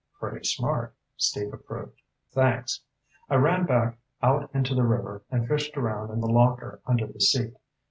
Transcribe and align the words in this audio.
"Pretty 0.19 0.43
smart," 0.47 0.95
Steve 1.15 1.53
approved. 1.53 2.01
"Thanks. 2.31 2.81
I 3.29 3.35
ran 3.35 3.67
back 3.67 3.99
out 4.23 4.49
into 4.51 4.73
the 4.73 4.81
river 4.81 5.21
and 5.29 5.47
fished 5.47 5.77
around 5.77 6.09
in 6.09 6.19
the 6.21 6.25
locker 6.27 6.81
under 6.87 7.05
the 7.05 7.21
seat. 7.21 7.53